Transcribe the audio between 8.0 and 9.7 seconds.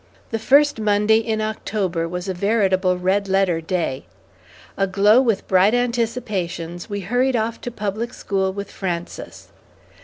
school with Frances.